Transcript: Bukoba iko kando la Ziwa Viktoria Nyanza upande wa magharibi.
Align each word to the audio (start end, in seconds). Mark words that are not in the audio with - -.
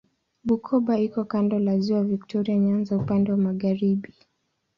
Bukoba 0.47 0.93
iko 1.05 1.21
kando 1.31 1.55
la 1.65 1.73
Ziwa 1.81 2.03
Viktoria 2.13 2.55
Nyanza 2.57 2.97
upande 2.97 3.27
wa 3.31 3.37
magharibi. 3.37 4.13